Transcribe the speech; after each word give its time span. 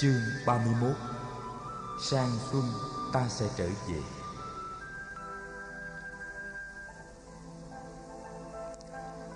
Chương 0.00 0.22
31 0.46 0.90
Sang 2.00 2.30
xuân 2.50 2.62
ta 3.12 3.28
sẽ 3.28 3.46
trở 3.56 3.68
về. 3.88 4.00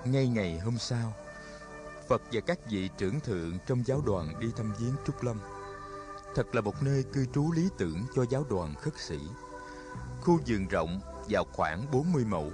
Ngay 0.05 0.29
ngày 0.29 0.59
hôm 0.59 0.79
sau 0.79 1.13
Phật 2.09 2.23
và 2.33 2.41
các 2.47 2.59
vị 2.71 2.91
trưởng 2.99 3.21
thượng 3.21 3.59
trong 3.67 3.87
giáo 3.87 4.03
đoàn 4.07 4.41
đi 4.41 4.49
thăm 4.57 4.75
viếng 4.79 4.95
Trúc 5.07 5.23
Lâm. 5.23 5.41
Thật 6.35 6.55
là 6.55 6.61
một 6.61 6.83
nơi 6.83 7.05
cư 7.13 7.27
trú 7.35 7.53
lý 7.53 7.69
tưởng 7.79 8.07
cho 8.15 8.25
giáo 8.31 8.45
đoàn 8.51 8.75
khất 8.75 8.95
sĩ. 8.99 9.19
Khu 10.21 10.39
vườn 10.47 10.69
rộng 10.69 11.01
vào 11.29 11.45
khoảng 11.53 11.87
40 11.93 12.25
mẫu 12.25 12.53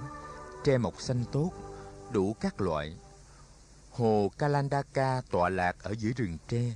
Tre 0.63 0.77
mọc 0.77 1.01
xanh 1.01 1.23
tốt, 1.31 1.51
đủ 2.11 2.35
các 2.39 2.61
loại. 2.61 2.97
Hồ 3.91 4.31
Kalandaka 4.37 5.21
tọa 5.31 5.49
lạc 5.49 5.75
ở 5.83 5.91
giữa 5.91 6.11
rừng 6.15 6.37
tre 6.47 6.75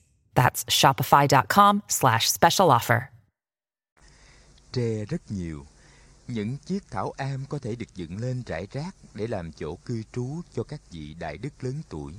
That's 0.35 0.63
shopify.com 0.67 1.79
slash 1.89 2.25
special 2.25 2.67
offer. 2.69 3.01
Tre 4.73 5.05
rất 5.05 5.31
nhiều. 5.31 5.65
Những 6.27 6.57
chiếc 6.57 6.83
thảo 6.91 7.13
am 7.17 7.45
có 7.49 7.59
thể 7.59 7.75
được 7.75 7.95
dựng 7.95 8.17
lên 8.17 8.43
rải 8.45 8.67
rác 8.71 8.95
để 9.13 9.27
làm 9.27 9.51
chỗ 9.51 9.75
cư 9.75 10.03
trú 10.13 10.41
cho 10.53 10.63
các 10.63 10.81
vị 10.91 11.13
đại 11.19 11.37
đức 11.37 11.63
lớn 11.63 11.81
tuổi. 11.89 12.13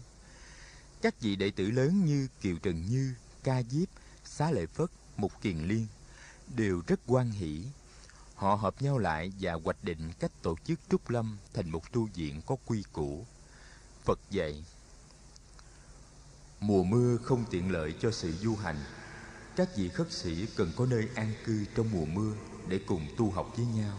Các 1.02 1.20
vị 1.20 1.36
đệ 1.36 1.50
tử 1.50 1.70
lớn 1.70 2.04
như 2.04 2.28
Kiều 2.40 2.56
Trần 2.62 2.86
Như, 2.86 3.14
Ca 3.44 3.62
Diếp, 3.62 3.88
Xá 4.24 4.50
Lợi 4.50 4.66
Phất, 4.66 4.90
Mục 5.16 5.32
Kiền 5.40 5.58
Liên 5.58 5.86
đều 6.56 6.82
rất 6.86 7.00
quan 7.06 7.30
hỷ. 7.30 7.62
Họ 8.34 8.54
hợp 8.54 8.82
nhau 8.82 8.98
lại 8.98 9.32
và 9.40 9.52
hoạch 9.64 9.84
định 9.84 10.12
cách 10.18 10.30
tổ 10.42 10.56
chức 10.64 10.78
trúc 10.90 11.10
lâm 11.10 11.38
thành 11.54 11.70
một 11.70 11.92
tu 11.92 12.08
viện 12.14 12.40
có 12.46 12.56
quy 12.66 12.84
củ. 12.92 13.26
Phật 14.04 14.18
dạy, 14.30 14.64
Mùa 16.62 16.84
mưa 16.84 17.16
không 17.16 17.44
tiện 17.50 17.72
lợi 17.72 17.94
cho 18.00 18.10
sự 18.10 18.32
du 18.32 18.56
hành. 18.56 18.76
Các 19.56 19.76
vị 19.76 19.88
khất 19.88 20.12
sĩ 20.12 20.46
cần 20.56 20.72
có 20.76 20.86
nơi 20.86 21.08
an 21.14 21.32
cư 21.44 21.64
trong 21.76 21.86
mùa 21.92 22.04
mưa 22.04 22.32
để 22.68 22.80
cùng 22.86 23.06
tu 23.16 23.30
học 23.30 23.52
với 23.56 23.66
nhau. 23.66 23.98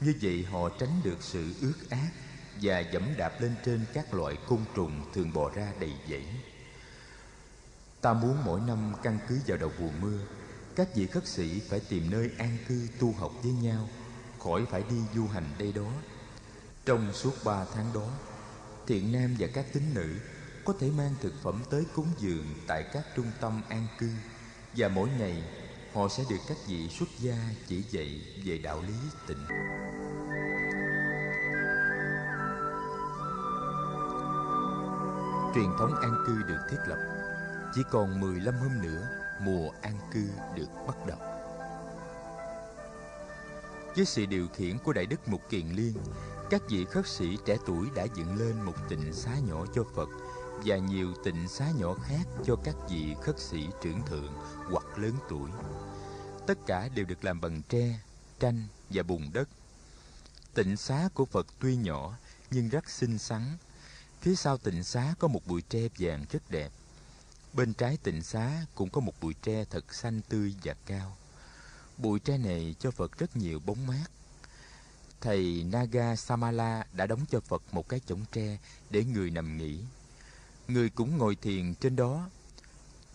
Như 0.00 0.14
vậy 0.22 0.44
họ 0.50 0.68
tránh 0.68 1.00
được 1.04 1.16
sự 1.20 1.54
ướt 1.60 1.90
át 1.90 2.10
và 2.62 2.80
dẫm 2.80 3.02
đạp 3.16 3.40
lên 3.40 3.54
trên 3.64 3.84
các 3.92 4.14
loại 4.14 4.36
côn 4.48 4.58
trùng 4.74 5.02
thường 5.14 5.32
bò 5.32 5.50
ra 5.54 5.72
đầy 5.80 5.92
dẫy. 6.10 6.24
Ta 8.00 8.12
muốn 8.12 8.44
mỗi 8.44 8.60
năm 8.60 8.92
căn 9.02 9.18
cứ 9.28 9.40
vào 9.46 9.58
đầu 9.58 9.72
mùa 9.80 9.90
mưa, 10.00 10.18
các 10.76 10.88
vị 10.94 11.06
khất 11.06 11.26
sĩ 11.26 11.60
phải 11.60 11.80
tìm 11.80 12.10
nơi 12.10 12.30
an 12.38 12.58
cư 12.68 12.88
tu 13.00 13.12
học 13.12 13.32
với 13.42 13.52
nhau, 13.52 13.88
khỏi 14.38 14.66
phải 14.70 14.82
đi 14.90 14.96
du 15.14 15.26
hành 15.26 15.46
đây 15.58 15.72
đó. 15.72 15.92
Trong 16.84 17.12
suốt 17.12 17.32
ba 17.44 17.64
tháng 17.74 17.92
đó, 17.94 18.08
thiện 18.86 19.12
nam 19.12 19.36
và 19.38 19.46
các 19.54 19.66
tín 19.72 19.82
nữ 19.94 20.14
có 20.68 20.74
thể 20.80 20.90
mang 20.96 21.14
thực 21.20 21.32
phẩm 21.42 21.62
tới 21.70 21.86
cúng 21.94 22.06
dường 22.18 22.46
tại 22.66 22.84
các 22.92 23.02
trung 23.16 23.30
tâm 23.40 23.62
an 23.68 23.86
cư, 23.98 24.10
và 24.76 24.88
mỗi 24.88 25.08
ngày 25.18 25.42
họ 25.94 26.08
sẽ 26.08 26.24
được 26.30 26.36
các 26.48 26.56
vị 26.66 26.88
xuất 26.88 27.08
gia 27.18 27.34
chỉ 27.66 27.82
dạy 27.90 28.20
về 28.44 28.58
đạo 28.58 28.82
lý 28.86 28.94
tịnh. 29.26 29.46
Truyền 35.54 35.70
thống 35.78 35.94
an 35.94 36.24
cư 36.26 36.42
được 36.48 36.58
thiết 36.70 36.78
lập, 36.86 36.98
Chỉ 37.74 37.82
còn 37.90 38.20
15 38.20 38.54
hôm 38.54 38.82
nữa, 38.82 39.08
Mùa 39.40 39.70
an 39.82 39.98
cư 40.12 40.24
được 40.56 40.68
bắt 40.86 40.96
đầu 41.06 41.18
Với 43.96 44.04
sự 44.04 44.26
điều 44.26 44.48
khiển 44.48 44.78
của 44.78 44.92
Đại 44.92 45.06
Đức 45.06 45.28
Mục 45.28 45.40
Kiền 45.50 45.66
Liên, 45.68 45.92
Các 46.50 46.62
vị 46.68 46.84
khất 46.84 47.06
sĩ 47.06 47.38
trẻ 47.44 47.56
tuổi 47.66 47.86
đã 47.94 48.06
dựng 48.14 48.38
lên 48.38 48.62
một 48.62 48.74
tịnh 48.88 49.12
xá 49.12 49.38
nhỏ 49.48 49.64
cho 49.74 49.84
Phật 49.94 50.08
và 50.64 50.76
nhiều 50.76 51.14
tịnh 51.24 51.48
xá 51.48 51.70
nhỏ 51.78 51.94
khác 51.94 52.26
cho 52.44 52.56
các 52.64 52.74
vị 52.90 53.14
khất 53.22 53.38
sĩ 53.38 53.66
trưởng 53.82 54.02
thượng 54.06 54.32
hoặc 54.72 54.98
lớn 54.98 55.14
tuổi. 55.28 55.50
Tất 56.46 56.58
cả 56.66 56.88
đều 56.94 57.04
được 57.04 57.24
làm 57.24 57.40
bằng 57.40 57.62
tre, 57.68 58.00
tranh 58.40 58.66
và 58.90 59.02
bùn 59.02 59.30
đất. 59.32 59.48
Tịnh 60.54 60.76
xá 60.76 61.08
của 61.14 61.24
Phật 61.24 61.46
tuy 61.60 61.76
nhỏ 61.76 62.18
nhưng 62.50 62.68
rất 62.68 62.90
xinh 62.90 63.18
xắn. 63.18 63.42
Phía 64.20 64.34
sau 64.34 64.58
tịnh 64.58 64.84
xá 64.84 65.14
có 65.18 65.28
một 65.28 65.46
bụi 65.46 65.62
tre 65.68 65.88
vàng 65.98 66.24
rất 66.30 66.50
đẹp. 66.50 66.70
Bên 67.52 67.74
trái 67.74 67.98
tịnh 68.02 68.22
xá 68.22 68.66
cũng 68.74 68.90
có 68.90 69.00
một 69.00 69.12
bụi 69.20 69.34
tre 69.42 69.64
thật 69.64 69.94
xanh 69.94 70.20
tươi 70.28 70.54
và 70.64 70.74
cao. 70.86 71.16
Bụi 71.96 72.18
tre 72.18 72.38
này 72.38 72.74
cho 72.78 72.90
Phật 72.90 73.18
rất 73.18 73.36
nhiều 73.36 73.60
bóng 73.66 73.86
mát. 73.86 74.04
Thầy 75.20 75.64
Naga 75.72 76.16
Samala 76.16 76.86
đã 76.92 77.06
đóng 77.06 77.24
cho 77.30 77.40
Phật 77.40 77.62
một 77.72 77.88
cái 77.88 78.00
chõng 78.06 78.24
tre 78.32 78.58
để 78.90 79.04
người 79.04 79.30
nằm 79.30 79.56
nghỉ 79.56 79.80
Người 80.68 80.90
cũng 80.90 81.18
ngồi 81.18 81.36
thiền 81.36 81.74
trên 81.74 81.96
đó. 81.96 82.30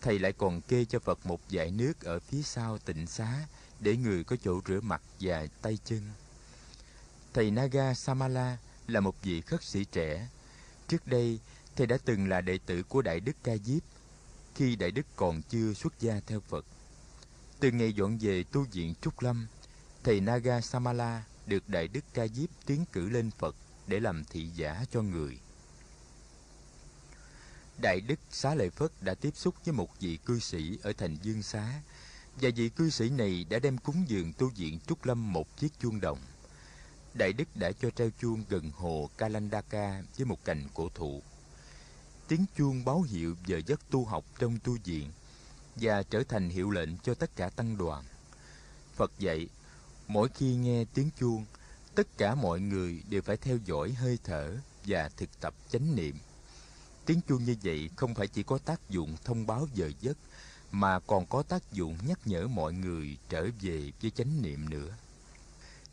Thầy 0.00 0.18
lại 0.18 0.32
còn 0.32 0.60
kê 0.60 0.84
cho 0.84 0.98
Phật 0.98 1.26
một 1.26 1.40
dải 1.50 1.70
nước 1.70 2.00
ở 2.00 2.20
phía 2.20 2.42
sau 2.42 2.78
tịnh 2.78 3.06
xá 3.06 3.46
để 3.80 3.96
người 3.96 4.24
có 4.24 4.36
chỗ 4.44 4.60
rửa 4.66 4.80
mặt 4.80 5.02
và 5.20 5.46
tay 5.62 5.78
chân. 5.84 6.00
Thầy 7.34 7.50
Naga 7.50 7.94
Samala 7.94 8.58
là 8.86 9.00
một 9.00 9.22
vị 9.22 9.40
khất 9.40 9.62
sĩ 9.62 9.84
trẻ. 9.84 10.28
Trước 10.88 11.06
đây, 11.06 11.40
thầy 11.76 11.86
đã 11.86 11.98
từng 12.04 12.28
là 12.28 12.40
đệ 12.40 12.58
tử 12.66 12.82
của 12.82 13.02
Đại 13.02 13.20
Đức 13.20 13.36
Ca 13.44 13.56
Diếp 13.56 13.82
khi 14.54 14.76
Đại 14.76 14.90
Đức 14.90 15.06
còn 15.16 15.42
chưa 15.42 15.72
xuất 15.72 16.00
gia 16.00 16.20
theo 16.26 16.40
Phật. 16.40 16.64
Từ 17.60 17.70
ngày 17.70 17.92
dọn 17.92 18.18
về 18.18 18.44
tu 18.52 18.62
viện 18.72 18.94
Trúc 19.00 19.22
Lâm, 19.22 19.46
thầy 20.04 20.20
Naga 20.20 20.60
Samala 20.60 21.24
được 21.46 21.68
Đại 21.68 21.88
Đức 21.88 22.04
Ca 22.14 22.26
Diếp 22.26 22.48
tiến 22.66 22.84
cử 22.92 23.08
lên 23.08 23.30
Phật 23.30 23.56
để 23.86 24.00
làm 24.00 24.24
thị 24.24 24.48
giả 24.54 24.84
cho 24.90 25.02
người. 25.02 25.38
Đại 27.82 28.00
Đức 28.00 28.20
Xá 28.30 28.54
Lợi 28.54 28.70
Phất 28.70 28.90
đã 29.00 29.14
tiếp 29.14 29.30
xúc 29.36 29.54
với 29.64 29.72
một 29.72 30.00
vị 30.00 30.18
cư 30.26 30.38
sĩ 30.38 30.78
ở 30.82 30.92
thành 30.92 31.16
Dương 31.22 31.42
Xá 31.42 31.80
và 32.40 32.50
vị 32.56 32.68
cư 32.68 32.90
sĩ 32.90 33.10
này 33.10 33.46
đã 33.50 33.58
đem 33.58 33.78
cúng 33.78 34.04
dường 34.08 34.32
tu 34.32 34.48
viện 34.48 34.78
Trúc 34.86 35.04
Lâm 35.04 35.32
một 35.32 35.56
chiếc 35.56 35.80
chuông 35.80 36.00
đồng. 36.00 36.18
Đại 37.14 37.32
Đức 37.32 37.48
đã 37.54 37.72
cho 37.72 37.90
treo 37.90 38.10
chuông 38.20 38.44
gần 38.48 38.70
hồ 38.70 39.10
Kalandaka 39.18 40.02
với 40.16 40.26
một 40.26 40.44
cành 40.44 40.68
cổ 40.74 40.88
thụ. 40.94 41.22
Tiếng 42.28 42.44
chuông 42.56 42.84
báo 42.84 43.02
hiệu 43.02 43.36
giờ 43.46 43.60
giấc 43.66 43.90
tu 43.90 44.04
học 44.04 44.24
trong 44.38 44.58
tu 44.64 44.76
viện 44.84 45.10
và 45.76 46.02
trở 46.02 46.22
thành 46.28 46.48
hiệu 46.48 46.70
lệnh 46.70 46.98
cho 46.98 47.14
tất 47.14 47.36
cả 47.36 47.48
tăng 47.48 47.76
đoàn. 47.78 48.04
Phật 48.94 49.12
dạy, 49.18 49.48
mỗi 50.06 50.28
khi 50.28 50.54
nghe 50.54 50.84
tiếng 50.94 51.10
chuông, 51.20 51.44
tất 51.94 52.18
cả 52.18 52.34
mọi 52.34 52.60
người 52.60 53.02
đều 53.08 53.22
phải 53.22 53.36
theo 53.36 53.58
dõi 53.64 53.92
hơi 53.92 54.18
thở 54.24 54.56
và 54.86 55.10
thực 55.16 55.40
tập 55.40 55.54
chánh 55.70 55.96
niệm 55.96 56.16
Tiếng 57.06 57.20
chuông 57.28 57.44
như 57.44 57.56
vậy 57.62 57.90
không 57.96 58.14
phải 58.14 58.28
chỉ 58.28 58.42
có 58.42 58.58
tác 58.58 58.90
dụng 58.90 59.16
thông 59.24 59.46
báo 59.46 59.68
giờ 59.74 59.90
giấc 60.00 60.16
mà 60.70 61.00
còn 61.00 61.26
có 61.26 61.42
tác 61.42 61.72
dụng 61.72 61.98
nhắc 62.06 62.18
nhở 62.24 62.46
mọi 62.46 62.72
người 62.72 63.18
trở 63.28 63.48
về 63.60 63.92
với 64.02 64.10
chánh 64.10 64.42
niệm 64.42 64.70
nữa. 64.70 64.96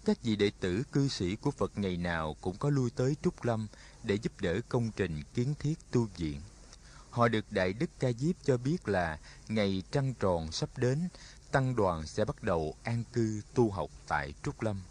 Các 0.05 0.23
vị 0.23 0.35
đệ 0.35 0.51
tử 0.59 0.83
cư 0.91 1.07
sĩ 1.07 1.36
của 1.36 1.51
Phật 1.51 1.77
ngày 1.77 1.97
nào 1.97 2.36
cũng 2.41 2.57
có 2.57 2.69
lui 2.69 2.89
tới 2.89 3.15
Trúc 3.24 3.44
Lâm 3.44 3.68
để 4.03 4.15
giúp 4.15 4.31
đỡ 4.41 4.59
công 4.69 4.91
trình 4.95 5.24
kiến 5.33 5.53
thiết 5.59 5.80
tu 5.91 6.07
viện. 6.18 6.41
Họ 7.09 7.27
được 7.27 7.45
Đại 7.51 7.74
Đức 7.74 7.89
Ca 8.00 8.12
Diếp 8.12 8.36
cho 8.44 8.57
biết 8.57 8.88
là 8.88 9.19
ngày 9.47 9.83
trăng 9.91 10.13
tròn 10.13 10.51
sắp 10.51 10.77
đến, 10.77 11.09
tăng 11.51 11.75
đoàn 11.75 12.07
sẽ 12.07 12.25
bắt 12.25 12.44
đầu 12.44 12.75
an 12.83 13.03
cư 13.13 13.41
tu 13.53 13.71
học 13.71 13.89
tại 14.07 14.33
Trúc 14.44 14.62
Lâm. 14.62 14.81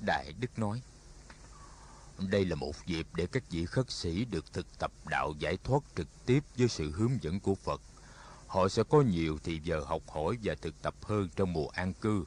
Đại 0.00 0.32
Đức 0.40 0.58
nói, 0.58 0.82
đây 2.18 2.44
là 2.44 2.56
một 2.56 2.86
dịp 2.86 3.06
để 3.14 3.26
các 3.32 3.42
vị 3.50 3.66
khất 3.66 3.90
sĩ 3.90 4.24
được 4.24 4.52
thực 4.52 4.78
tập 4.78 4.92
đạo 5.06 5.34
giải 5.38 5.58
thoát 5.64 5.82
trực 5.96 6.08
tiếp 6.26 6.44
với 6.56 6.68
sự 6.68 6.92
hướng 6.92 7.18
dẫn 7.22 7.40
của 7.40 7.54
Phật. 7.54 7.80
Họ 8.46 8.68
sẽ 8.68 8.82
có 8.82 9.02
nhiều 9.02 9.38
thì 9.44 9.60
giờ 9.64 9.80
học 9.86 10.02
hỏi 10.08 10.38
và 10.42 10.54
thực 10.62 10.82
tập 10.82 10.94
hơn 11.02 11.28
trong 11.36 11.52
mùa 11.52 11.68
an 11.68 11.92
cư. 11.92 12.24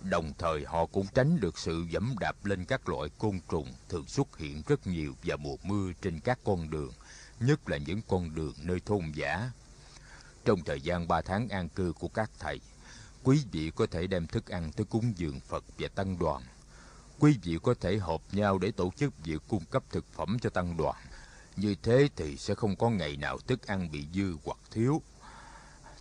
Đồng 0.00 0.32
thời 0.38 0.64
họ 0.64 0.86
cũng 0.86 1.06
tránh 1.14 1.40
được 1.40 1.58
sự 1.58 1.84
dẫm 1.90 2.14
đạp 2.20 2.44
lên 2.44 2.64
các 2.64 2.88
loại 2.88 3.08
côn 3.18 3.40
trùng 3.48 3.72
thường 3.88 4.06
xuất 4.06 4.38
hiện 4.38 4.62
rất 4.66 4.86
nhiều 4.86 5.14
vào 5.22 5.36
mùa 5.36 5.56
mưa 5.62 5.92
trên 6.02 6.20
các 6.20 6.38
con 6.44 6.70
đường, 6.70 6.92
nhất 7.40 7.68
là 7.68 7.76
những 7.76 8.00
con 8.08 8.34
đường 8.34 8.54
nơi 8.62 8.80
thôn 8.86 9.12
giả. 9.14 9.50
Trong 10.44 10.64
thời 10.64 10.80
gian 10.80 11.08
ba 11.08 11.20
tháng 11.20 11.48
an 11.48 11.68
cư 11.68 11.92
của 11.92 12.08
các 12.08 12.30
thầy, 12.38 12.60
quý 13.22 13.42
vị 13.52 13.70
có 13.76 13.86
thể 13.90 14.06
đem 14.06 14.26
thức 14.26 14.46
ăn 14.46 14.72
tới 14.72 14.86
cúng 14.90 15.12
dường 15.16 15.40
Phật 15.40 15.64
và 15.78 15.88
tăng 15.88 16.18
đoàn 16.18 16.42
quý 17.18 17.38
vị 17.42 17.58
có 17.62 17.74
thể 17.80 17.98
hợp 17.98 18.20
nhau 18.32 18.58
để 18.58 18.70
tổ 18.70 18.92
chức 18.96 19.24
việc 19.24 19.42
cung 19.48 19.64
cấp 19.64 19.82
thực 19.90 20.04
phẩm 20.12 20.36
cho 20.42 20.50
tăng 20.50 20.76
đoàn. 20.76 20.96
Như 21.56 21.74
thế 21.82 22.08
thì 22.16 22.36
sẽ 22.36 22.54
không 22.54 22.76
có 22.76 22.90
ngày 22.90 23.16
nào 23.16 23.38
thức 23.38 23.66
ăn 23.66 23.92
bị 23.92 24.06
dư 24.14 24.36
hoặc 24.44 24.58
thiếu. 24.70 25.02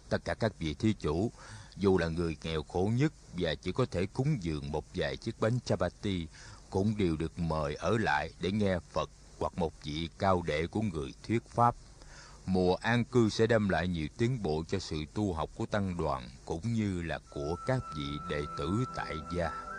tất 0.10 0.26
cả 0.26 0.34
các 0.34 0.60
vị 0.60 0.74
thí 0.74 0.94
chủ, 0.94 1.32
dù 1.78 1.98
là 1.98 2.08
người 2.08 2.38
nghèo 2.44 2.64
khổ 2.64 2.92
nhất 2.96 3.14
và 3.34 3.56
chỉ 3.56 3.72
có 3.72 3.86
thể 3.92 4.06
cúng 4.06 4.38
dường 4.42 4.72
một 4.72 4.86
vài 4.96 5.18
chiếc 5.18 5.40
bánh 5.40 5.60
chapati, 5.66 6.28
cũng 6.70 6.98
đều 6.98 7.18
được 7.18 7.40
mời 7.40 7.76
ở 7.76 7.98
lại 7.98 8.34
để 8.40 8.52
nghe 8.52 8.80
Phật 8.92 9.10
hoặc 9.40 9.58
một 9.58 9.74
vị 9.84 10.10
cao 10.20 10.42
đệ 10.42 10.68
của 10.68 10.82
người 10.82 11.14
thuyết 11.28 11.46
pháp. 11.50 11.76
Mùa 12.46 12.76
an 12.76 13.04
cư 13.04 13.30
sẽ 13.30 13.48
đem 13.48 13.70
lại 13.70 13.88
nhiều 13.88 14.08
tiến 14.18 14.44
bộ 14.44 14.64
cho 14.68 14.80
sự 14.80 14.98
tu 15.14 15.34
học 15.34 15.50
của 15.56 15.66
tăng 15.66 15.98
đoàn 15.98 16.30
cũng 16.46 16.74
như 16.74 17.02
là 17.02 17.20
của 17.30 17.56
các 17.68 17.80
vị 17.98 18.08
đệ 18.30 18.42
tử 18.58 18.86
tại 18.96 19.16
gia. 19.36 19.71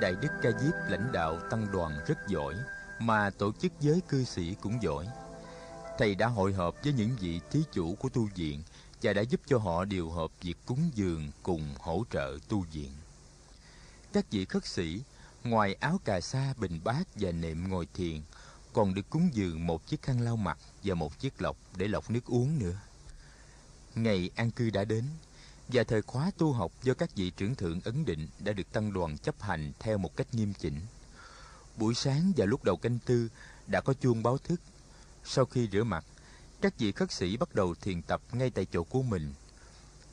Đại 0.00 0.14
Đức 0.22 0.28
Ca 0.42 0.50
Diếp 0.50 0.74
lãnh 0.88 1.12
đạo 1.12 1.40
tăng 1.50 1.66
đoàn 1.72 2.04
rất 2.06 2.18
giỏi, 2.28 2.54
mà 2.98 3.30
tổ 3.30 3.52
chức 3.52 3.72
giới 3.80 4.00
cư 4.08 4.24
sĩ 4.24 4.54
cũng 4.60 4.82
giỏi. 4.82 5.06
Thầy 5.98 6.14
đã 6.14 6.26
hội 6.26 6.52
họp 6.52 6.74
với 6.84 6.92
những 6.92 7.16
vị 7.20 7.40
thí 7.50 7.60
chủ 7.72 7.94
của 7.94 8.08
tu 8.08 8.28
viện 8.34 8.62
và 9.02 9.12
đã 9.12 9.22
giúp 9.22 9.40
cho 9.46 9.58
họ 9.58 9.84
điều 9.84 10.10
hợp 10.10 10.30
việc 10.42 10.56
cúng 10.66 10.90
dường 10.94 11.30
cùng 11.42 11.74
hỗ 11.78 12.04
trợ 12.10 12.38
tu 12.48 12.60
viện. 12.60 12.90
Các 14.12 14.30
vị 14.30 14.44
khất 14.44 14.66
sĩ, 14.66 15.02
ngoài 15.44 15.74
áo 15.74 16.00
cà 16.04 16.20
sa, 16.20 16.54
bình 16.58 16.80
bát 16.84 17.08
và 17.14 17.32
nệm 17.32 17.68
ngồi 17.68 17.88
thiền, 17.94 18.22
còn 18.72 18.94
được 18.94 19.10
cúng 19.10 19.30
dường 19.32 19.66
một 19.66 19.86
chiếc 19.86 20.02
khăn 20.02 20.20
lau 20.20 20.36
mặt 20.36 20.58
và 20.84 20.94
một 20.94 21.18
chiếc 21.18 21.42
lọc 21.42 21.56
để 21.76 21.88
lọc 21.88 22.10
nước 22.10 22.24
uống 22.26 22.58
nữa. 22.58 22.80
Ngày 23.94 24.30
an 24.36 24.50
cư 24.50 24.70
đã 24.70 24.84
đến, 24.84 25.04
và 25.68 25.84
thời 25.84 26.02
khóa 26.02 26.30
tu 26.38 26.52
học 26.52 26.72
do 26.82 26.94
các 26.94 27.16
vị 27.16 27.30
trưởng 27.30 27.54
thượng 27.54 27.80
ấn 27.84 28.04
định 28.04 28.28
đã 28.38 28.52
được 28.52 28.72
tăng 28.72 28.92
đoàn 28.92 29.18
chấp 29.18 29.42
hành 29.42 29.72
theo 29.78 29.98
một 29.98 30.16
cách 30.16 30.34
nghiêm 30.34 30.52
chỉnh. 30.58 30.80
Buổi 31.76 31.94
sáng 31.94 32.32
và 32.36 32.46
lúc 32.46 32.64
đầu 32.64 32.76
canh 32.76 32.98
tư 33.06 33.28
đã 33.66 33.80
có 33.80 33.94
chuông 33.94 34.22
báo 34.22 34.38
thức. 34.38 34.60
Sau 35.24 35.44
khi 35.44 35.68
rửa 35.72 35.84
mặt, 35.84 36.04
các 36.60 36.78
vị 36.78 36.92
khất 36.92 37.12
sĩ 37.12 37.36
bắt 37.36 37.54
đầu 37.54 37.74
thiền 37.74 38.02
tập 38.02 38.20
ngay 38.32 38.50
tại 38.50 38.66
chỗ 38.72 38.84
của 38.84 39.02
mình. 39.02 39.32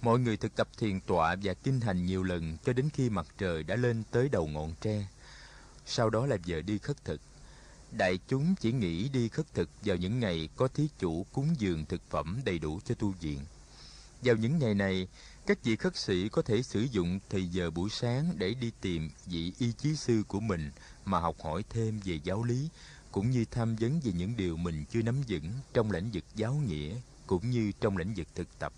Mọi 0.02 0.20
người 0.20 0.38
thực 0.38 0.56
tập 0.56 0.68
thiền 0.78 1.00
tọa 1.00 1.36
và 1.44 1.54
kinh 1.54 1.82
hành 1.82 2.06
nhiều 2.06 2.24
lần 2.24 2.58
cho 2.66 2.74
đến 2.74 2.90
khi 2.94 3.10
mặt 3.10 3.28
trời 3.38 3.64
đã 3.64 3.76
lên 3.76 4.04
tới 4.12 4.30
đầu 4.30 4.48
ngọn 4.48 4.74
tre. 4.82 5.08
Sau 5.86 6.10
đó 6.10 6.26
là 6.26 6.38
giờ 6.46 6.62
đi 6.62 6.78
khất 6.78 7.06
thực. 7.06 7.22
Đại 7.92 8.20
chúng 8.28 8.56
chỉ 8.56 8.72
nghĩ 8.72 9.10
đi 9.10 9.30
khất 9.30 9.54
thực 9.54 9.70
vào 9.82 9.98
những 9.98 10.20
ngày 10.20 10.50
có 10.56 10.68
thí 10.68 10.88
chủ 11.00 11.26
cúng 11.34 11.56
dường 11.60 11.86
thực 11.86 12.02
phẩm 12.10 12.42
đầy 12.46 12.60
đủ 12.60 12.80
cho 12.86 12.96
tu 12.96 13.14
viện. 13.22 13.40
Vào 14.24 14.36
những 14.36 14.60
ngày 14.60 14.74
này, 14.74 15.08
các 15.46 15.64
vị 15.64 15.76
khất 15.76 15.96
sĩ 15.98 16.30
có 16.30 16.42
thể 16.42 16.64
sử 16.64 16.82
dụng 16.82 17.20
thời 17.30 17.48
giờ 17.48 17.72
buổi 17.72 17.90
sáng 17.90 18.34
để 18.38 18.54
đi 18.54 18.72
tìm 18.82 19.10
vị 19.26 19.54
y 19.60 19.72
chí 19.72 19.96
sư 19.96 20.24
của 20.28 20.40
mình 20.40 20.72
mà 21.06 21.20
học 21.20 21.36
hỏi 21.44 21.64
thêm 21.70 22.00
về 22.04 22.20
giáo 22.24 22.44
lý, 22.44 22.70
cũng 23.12 23.32
như 23.32 23.46
tham 23.52 23.76
vấn 23.76 24.00
về 24.04 24.12
những 24.12 24.38
điều 24.38 24.58
mình 24.58 24.86
chưa 24.92 25.02
nắm 25.02 25.22
vững 25.28 25.52
trong 25.74 25.92
lĩnh 25.92 26.10
vực 26.14 26.24
giáo 26.36 26.54
nghĩa, 26.54 26.96
cũng 27.28 27.50
như 27.50 27.72
trong 27.82 27.98
lĩnh 27.98 28.14
vực 28.14 28.28
thực 28.36 28.48
tập. 28.60 28.74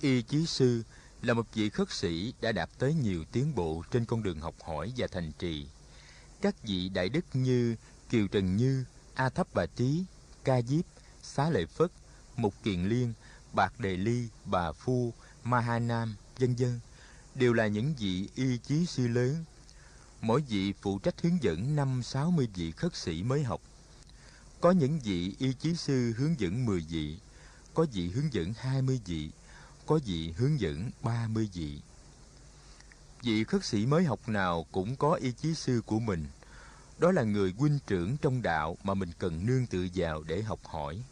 Y 0.00 0.22
chí 0.22 0.46
sư 0.46 0.82
là 1.22 1.34
một 1.34 1.46
vị 1.54 1.70
khất 1.70 1.90
sĩ 1.90 2.34
đã 2.40 2.52
đạt 2.52 2.70
tới 2.78 2.94
nhiều 2.94 3.24
tiến 3.32 3.54
bộ 3.54 3.82
trên 3.90 4.04
con 4.04 4.22
đường 4.22 4.40
học 4.40 4.54
hỏi 4.64 4.92
và 4.96 5.06
thành 5.06 5.32
trì. 5.38 5.66
Các 6.40 6.54
vị 6.62 6.88
đại 6.88 7.08
đức 7.08 7.24
như 7.32 7.76
Kiều 8.10 8.26
Trần 8.26 8.56
Như, 8.56 8.84
A 9.14 9.28
Thấp 9.28 9.46
Bà 9.54 9.66
Trí, 9.66 10.04
Ca 10.44 10.62
Diếp, 10.62 10.84
Xá 11.22 11.50
Lợi 11.50 11.66
Phất, 11.66 11.90
Mục 12.36 12.54
Kiền 12.62 12.88
Liên, 12.88 13.12
Bạc 13.52 13.80
Đề 13.80 13.96
Ly, 13.96 14.28
Bà 14.44 14.72
Phu, 14.72 15.12
Mahanam, 15.46 16.16
dân 16.38 16.58
dân 16.58 16.80
đều 17.34 17.52
là 17.52 17.66
những 17.66 17.94
vị 17.98 18.28
y 18.34 18.58
chí 18.58 18.86
sư 18.86 19.08
lớn. 19.08 19.44
Mỗi 20.20 20.40
vị 20.40 20.72
phụ 20.80 20.98
trách 20.98 21.22
hướng 21.22 21.42
dẫn 21.42 21.76
năm 21.76 22.02
sáu 22.02 22.30
mươi 22.30 22.48
vị 22.54 22.70
khất 22.70 22.96
sĩ 22.96 23.22
mới 23.22 23.44
học. 23.44 23.60
Có 24.60 24.70
những 24.70 25.00
vị 25.00 25.34
y 25.38 25.52
chí 25.52 25.74
sư 25.74 26.12
hướng 26.16 26.40
dẫn 26.40 26.66
mười 26.66 26.80
vị, 26.80 27.18
có 27.74 27.86
vị 27.92 28.08
hướng 28.08 28.32
dẫn 28.32 28.52
hai 28.56 28.82
mươi 28.82 29.00
vị, 29.04 29.30
có 29.86 30.00
vị 30.04 30.32
hướng 30.36 30.60
dẫn 30.60 30.90
ba 31.02 31.28
mươi 31.28 31.48
vị. 31.52 31.80
Vị 33.22 33.44
khất 33.44 33.64
sĩ 33.64 33.86
mới 33.86 34.04
học 34.04 34.28
nào 34.28 34.66
cũng 34.72 34.96
có 34.96 35.14
y 35.14 35.32
chí 35.32 35.54
sư 35.54 35.82
của 35.86 36.00
mình. 36.00 36.26
Đó 36.98 37.12
là 37.12 37.22
người 37.22 37.54
huynh 37.58 37.78
trưởng 37.86 38.16
trong 38.16 38.42
đạo 38.42 38.76
mà 38.84 38.94
mình 38.94 39.10
cần 39.18 39.46
nương 39.46 39.66
tựa 39.66 39.86
vào 39.94 40.22
để 40.22 40.42
học 40.42 40.60
hỏi. 40.64 41.02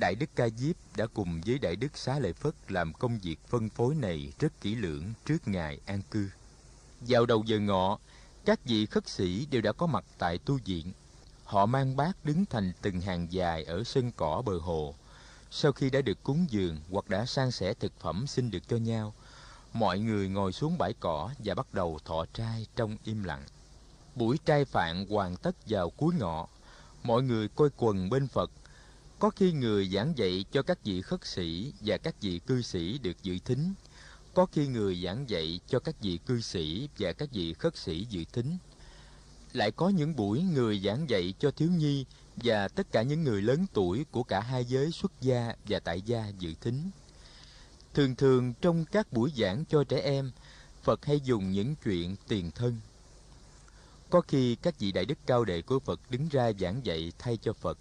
Đại 0.00 0.14
Đức 0.14 0.30
Ca 0.36 0.48
Diếp 0.48 0.76
đã 0.96 1.06
cùng 1.06 1.40
với 1.46 1.58
Đại 1.58 1.76
Đức 1.76 1.96
Xá 1.98 2.18
Lợi 2.18 2.32
Phất 2.32 2.54
làm 2.68 2.92
công 2.92 3.18
việc 3.18 3.36
phân 3.48 3.68
phối 3.68 3.94
này 3.94 4.32
rất 4.38 4.60
kỹ 4.60 4.74
lưỡng 4.74 5.12
trước 5.26 5.48
ngày 5.48 5.80
an 5.86 6.02
cư. 6.10 6.28
Vào 7.00 7.26
đầu 7.26 7.44
giờ 7.46 7.58
ngọ, 7.58 7.98
các 8.44 8.64
vị 8.64 8.86
khất 8.86 9.08
sĩ 9.08 9.46
đều 9.50 9.62
đã 9.62 9.72
có 9.72 9.86
mặt 9.86 10.04
tại 10.18 10.38
tu 10.38 10.58
viện. 10.64 10.92
Họ 11.44 11.66
mang 11.66 11.96
bát 11.96 12.24
đứng 12.24 12.44
thành 12.46 12.72
từng 12.82 13.00
hàng 13.00 13.26
dài 13.30 13.64
ở 13.64 13.84
sân 13.84 14.12
cỏ 14.16 14.42
bờ 14.46 14.58
hồ. 14.58 14.94
Sau 15.50 15.72
khi 15.72 15.90
đã 15.90 16.00
được 16.00 16.22
cúng 16.22 16.46
dường 16.48 16.80
hoặc 16.90 17.08
đã 17.08 17.26
san 17.26 17.50
sẻ 17.50 17.74
thực 17.74 17.92
phẩm 18.00 18.26
xin 18.26 18.50
được 18.50 18.68
cho 18.68 18.76
nhau, 18.76 19.14
mọi 19.72 19.98
người 19.98 20.28
ngồi 20.28 20.52
xuống 20.52 20.78
bãi 20.78 20.92
cỏ 21.00 21.30
và 21.38 21.54
bắt 21.54 21.74
đầu 21.74 21.98
thọ 22.04 22.24
trai 22.34 22.66
trong 22.76 22.96
im 23.04 23.24
lặng. 23.24 23.44
Buổi 24.14 24.38
trai 24.44 24.64
phạn 24.64 25.06
hoàn 25.10 25.36
tất 25.36 25.56
vào 25.66 25.90
cuối 25.90 26.14
ngọ. 26.18 26.48
Mọi 27.02 27.22
người 27.22 27.48
coi 27.48 27.68
quần 27.76 28.10
bên 28.10 28.28
Phật 28.28 28.50
có 29.18 29.30
khi 29.30 29.52
người 29.52 29.88
giảng 29.88 30.18
dạy 30.18 30.44
cho 30.52 30.62
các 30.62 30.84
vị 30.84 31.02
khất 31.02 31.24
sĩ 31.24 31.72
và 31.80 31.96
các 31.96 32.14
vị 32.20 32.40
cư 32.46 32.62
sĩ 32.62 32.98
được 32.98 33.22
dự 33.22 33.38
thính. 33.44 33.74
Có 34.34 34.46
khi 34.46 34.66
người 34.66 35.02
giảng 35.04 35.30
dạy 35.30 35.60
cho 35.68 35.78
các 35.78 35.94
vị 36.00 36.18
cư 36.26 36.40
sĩ 36.40 36.88
và 36.98 37.12
các 37.12 37.28
vị 37.32 37.54
khất 37.54 37.76
sĩ 37.76 38.06
dự 38.10 38.24
thính. 38.32 38.58
Lại 39.52 39.70
có 39.70 39.88
những 39.88 40.16
buổi 40.16 40.42
người 40.42 40.80
giảng 40.84 41.10
dạy 41.10 41.34
cho 41.38 41.50
thiếu 41.50 41.70
nhi 41.70 42.04
và 42.36 42.68
tất 42.68 42.92
cả 42.92 43.02
những 43.02 43.24
người 43.24 43.42
lớn 43.42 43.66
tuổi 43.72 44.04
của 44.10 44.22
cả 44.22 44.40
hai 44.40 44.64
giới 44.64 44.90
xuất 44.90 45.12
gia 45.20 45.54
và 45.68 45.80
tại 45.80 46.02
gia 46.02 46.28
dự 46.38 46.54
thính. 46.60 46.90
Thường 47.94 48.16
thường 48.16 48.54
trong 48.60 48.84
các 48.84 49.12
buổi 49.12 49.32
giảng 49.36 49.64
cho 49.68 49.84
trẻ 49.84 50.00
em, 50.00 50.30
Phật 50.82 51.04
hay 51.04 51.20
dùng 51.24 51.52
những 51.52 51.74
chuyện 51.84 52.16
tiền 52.28 52.50
thân. 52.50 52.76
Có 54.10 54.20
khi 54.20 54.54
các 54.54 54.78
vị 54.78 54.92
đại 54.92 55.04
đức 55.04 55.18
cao 55.26 55.44
đệ 55.44 55.62
của 55.62 55.78
Phật 55.78 56.00
đứng 56.10 56.28
ra 56.28 56.52
giảng 56.60 56.86
dạy 56.86 57.12
thay 57.18 57.36
cho 57.36 57.52
Phật 57.52 57.78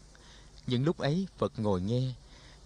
những 0.68 0.84
lúc 0.86 0.98
ấy 0.98 1.28
Phật 1.38 1.60
ngồi 1.60 1.82
nghe 1.82 2.14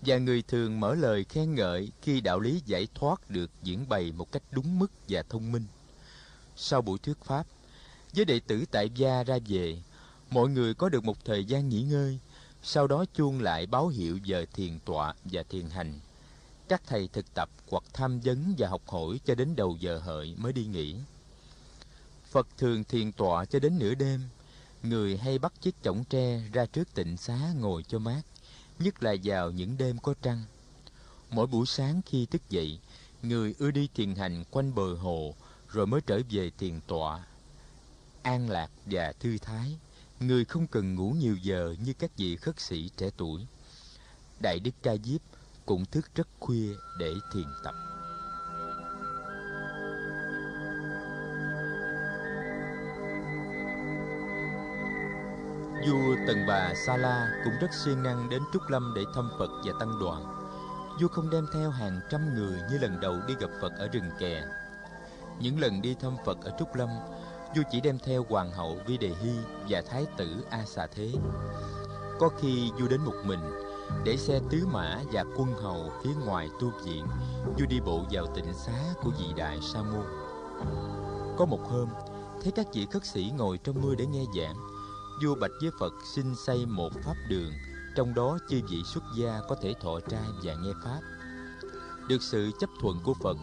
và 0.02 0.18
người 0.18 0.42
thường 0.42 0.80
mở 0.80 0.96
lời 0.96 1.24
khen 1.30 1.56
ngợi 1.56 1.92
khi 2.02 2.22
đạo 2.22 2.40
lý 2.40 2.62
giải 2.66 2.88
thoát 2.96 3.30
được 3.30 3.52
diễn 3.64 3.90
bày 3.90 4.12
một 4.12 4.32
cách 4.32 4.44
đúng 4.52 4.80
mức 4.80 4.92
và 5.10 5.24
thông 5.30 5.52
minh. 5.52 5.66
Sau 6.56 6.82
buổi 6.82 7.00
thuyết 7.00 7.18
pháp, 7.24 7.48
với 8.16 8.26
đệ 8.26 8.40
tử 8.40 8.66
tại 8.72 8.90
gia 8.96 9.24
ra 9.24 9.38
về, 9.48 9.78
mọi 10.30 10.50
người 10.50 10.74
có 10.74 10.90
được 10.90 11.04
một 11.04 11.26
thời 11.26 11.46
gian 11.46 11.70
nghỉ 11.70 11.82
ngơi, 11.82 12.20
sau 12.64 12.88
đó 12.88 13.06
chuông 13.16 13.42
lại 13.42 13.66
báo 13.66 13.88
hiệu 13.88 14.18
giờ 14.24 14.46
thiền 14.54 14.80
tọa 14.86 15.14
và 15.24 15.44
thiền 15.50 15.70
hành. 15.70 16.00
Các 16.68 16.82
thầy 16.88 17.08
thực 17.08 17.34
tập 17.34 17.50
hoặc 17.70 17.84
tham 17.94 18.20
vấn 18.20 18.56
và 18.58 18.68
học 18.68 18.82
hỏi 18.88 19.20
cho 19.26 19.36
đến 19.36 19.56
đầu 19.56 19.78
giờ 19.80 20.00
hợi 20.00 20.36
mới 20.38 20.54
đi 20.54 20.66
nghỉ. 20.66 20.96
Phật 22.32 22.48
thường 22.58 22.84
thiền 22.84 23.12
tọa 23.12 23.46
cho 23.46 23.60
đến 23.60 23.80
nửa 23.80 23.94
đêm, 23.94 24.22
người 24.84 25.18
hay 25.18 25.40
bắt 25.40 25.54
chiếc 25.62 25.76
chõng 25.84 26.04
tre 26.04 26.42
ra 26.54 26.66
trước 26.66 26.94
tịnh 26.94 27.18
xá 27.18 27.54
ngồi 27.60 27.84
cho 27.84 28.00
mát, 28.00 28.22
nhất 28.80 29.04
là 29.04 29.16
vào 29.24 29.52
những 29.52 29.78
đêm 29.78 30.00
có 30.00 30.14
trăng. 30.22 30.44
Mỗi 31.30 31.48
buổi 31.48 31.66
sáng 31.66 32.02
khi 32.06 32.26
thức 32.26 32.42
dậy, 32.50 32.80
người 33.22 33.56
ưa 33.60 33.72
đi 33.72 33.90
thiền 33.96 34.16
hành 34.16 34.44
quanh 34.52 34.76
bờ 34.76 34.94
hồ 34.94 35.36
rồi 35.70 35.88
mới 35.88 36.02
trở 36.02 36.22
về 36.30 36.52
thiền 36.58 36.80
tọa. 36.88 37.26
An 38.22 38.50
lạc 38.50 38.72
và 38.86 39.14
thư 39.20 39.38
thái, 39.38 39.78
người 40.20 40.46
không 40.46 40.68
cần 40.68 40.96
ngủ 40.96 41.12
nhiều 41.12 41.38
giờ 41.38 41.76
như 41.86 41.94
các 41.94 42.18
vị 42.18 42.36
khất 42.36 42.60
sĩ 42.60 42.90
trẻ 42.98 43.10
tuổi. 43.18 43.48
Đại 44.42 44.60
Đức 44.60 44.72
Ca 44.84 44.96
Diếp 45.04 45.22
cũng 45.66 45.86
thức 45.86 46.16
rất 46.16 46.28
khuya 46.40 46.74
để 47.00 47.14
thiền 47.34 47.48
tập. 47.64 47.76
Vua 55.88 56.16
Tần 56.28 56.46
Bà 56.48 56.74
Sa 56.86 56.98
La 56.98 57.30
cũng 57.44 57.54
rất 57.62 57.74
siêng 57.74 58.04
năng 58.04 58.30
đến 58.30 58.42
Trúc 58.54 58.62
Lâm 58.70 58.94
để 58.96 59.04
thăm 59.16 59.32
Phật 59.40 59.50
và 59.64 59.74
tăng 59.80 60.00
đoàn. 60.00 60.24
Vua 61.02 61.08
không 61.08 61.30
đem 61.30 61.48
theo 61.54 61.70
hàng 61.70 62.00
trăm 62.10 62.36
người 62.36 62.60
như 62.70 62.78
lần 62.78 63.00
đầu 63.00 63.16
đi 63.28 63.34
gặp 63.40 63.50
Phật 63.62 63.72
ở 63.78 63.88
rừng 63.88 64.10
kè. 64.20 64.44
Những 65.40 65.60
lần 65.60 65.82
đi 65.82 65.96
thăm 65.96 66.18
Phật 66.26 66.38
ở 66.44 66.52
Trúc 66.60 66.76
Lâm, 66.76 66.90
vua 67.56 67.62
chỉ 67.72 67.82
đem 67.82 68.00
theo 68.00 68.26
hoàng 68.30 68.52
hậu 68.52 68.78
Vi 68.86 68.98
Đề 68.98 69.12
Hy 69.22 69.32
và 69.70 69.82
thái 69.82 70.06
tử 70.18 70.46
A 70.50 70.66
Xà 70.66 70.88
Thế. 70.96 71.12
Có 72.20 72.30
khi 72.40 72.72
vua 72.80 72.88
đến 72.88 73.02
một 73.02 73.16
mình, 73.26 73.40
để 74.04 74.18
xe 74.18 74.40
tứ 74.50 74.68
mã 74.72 75.00
và 75.12 75.24
quân 75.38 75.54
hầu 75.62 75.92
phía 76.04 76.14
ngoài 76.26 76.50
tu 76.60 76.72
viện, 76.86 77.06
vua 77.46 77.66
đi 77.70 77.80
bộ 77.80 78.02
vào 78.12 78.26
tịnh 78.36 78.54
xá 78.54 78.94
của 79.04 79.12
vị 79.20 79.26
đại 79.36 79.60
sa 79.62 79.82
môn. 79.82 80.06
Có 81.38 81.46
một 81.46 81.60
hôm, 81.70 81.90
thấy 82.44 82.52
các 82.52 82.68
vị 82.74 82.88
khất 82.92 83.06
sĩ 83.06 83.32
ngồi 83.38 83.58
trong 83.58 83.82
mưa 83.82 83.96
để 83.96 84.06
nghe 84.06 84.24
giảng, 84.38 84.71
vua 85.22 85.36
bạch 85.36 85.52
với 85.62 85.72
Phật 85.80 85.94
xin 86.16 86.36
xây 86.36 86.66
một 86.66 86.90
pháp 87.04 87.16
đường, 87.30 87.52
trong 87.96 88.14
đó 88.14 88.38
chư 88.50 88.62
vị 88.70 88.84
xuất 88.94 89.04
gia 89.18 89.42
có 89.50 89.56
thể 89.56 89.74
thọ 89.82 90.00
trai 90.00 90.30
và 90.44 90.56
nghe 90.56 90.72
pháp. 90.84 91.02
Được 92.08 92.22
sự 92.22 92.52
chấp 92.60 92.70
thuận 92.82 93.00
của 93.04 93.14
Phật, 93.14 93.38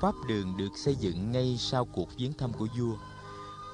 pháp 0.00 0.14
đường 0.28 0.56
được 0.56 0.68
xây 0.76 0.96
dựng 0.96 1.32
ngay 1.32 1.56
sau 1.58 1.84
cuộc 1.84 2.08
viếng 2.16 2.32
thăm 2.32 2.52
của 2.52 2.66
vua. 2.78 2.96